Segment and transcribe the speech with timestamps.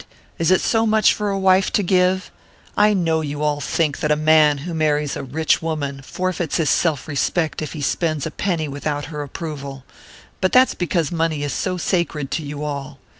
[0.39, 2.31] Is it so much for a wife to give?
[2.75, 6.71] I know you all think that a man who marries a rich woman forfeits his
[6.71, 9.83] self respect if he spends a penny without her approval.
[10.41, 12.97] But that's because money is so sacred to you all!